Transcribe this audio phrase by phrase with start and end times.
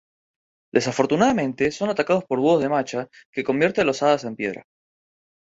[0.73, 4.65] Desafortunadamente, son atacados por búhos de Macha que convierte a los hadas en piedra.